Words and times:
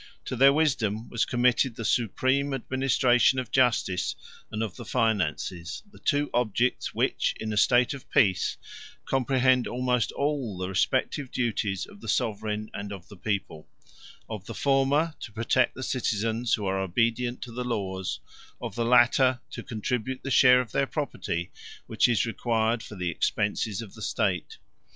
To 0.25 0.35
their 0.35 0.51
wisdom 0.51 1.09
was 1.09 1.25
committed 1.25 1.75
the 1.75 1.85
supreme 1.85 2.55
administration 2.55 3.37
of 3.37 3.51
justice 3.51 4.15
and 4.51 4.63
of 4.63 4.75
the 4.75 4.83
finances, 4.83 5.83
the 5.91 5.99
two 5.99 6.31
objects 6.33 6.91
which, 6.95 7.35
in 7.39 7.53
a 7.53 7.55
state 7.57 7.93
of 7.93 8.09
peace, 8.09 8.57
comprehend 9.05 9.67
almost 9.67 10.11
all 10.13 10.57
the 10.57 10.67
respective 10.69 11.29
duties 11.29 11.85
of 11.85 12.01
the 12.01 12.07
sovereign 12.07 12.71
and 12.73 12.91
of 12.91 13.09
the 13.09 13.15
people; 13.15 13.69
of 14.27 14.47
the 14.47 14.55
former, 14.55 15.13
to 15.19 15.31
protect 15.31 15.75
the 15.75 15.83
citizens 15.83 16.55
who 16.55 16.65
are 16.65 16.79
obedient 16.81 17.43
to 17.43 17.51
the 17.51 17.63
laws; 17.63 18.21
of 18.59 18.73
the 18.73 18.83
latter, 18.85 19.39
to 19.51 19.61
contribute 19.61 20.23
the 20.23 20.31
share 20.31 20.61
of 20.61 20.71
their 20.71 20.87
property 20.87 21.51
which 21.85 22.07
is 22.07 22.25
required 22.25 22.81
for 22.81 22.95
the 22.95 23.11
expenses 23.11 23.83
of 23.83 23.93
the 23.93 24.01
state. 24.01 24.57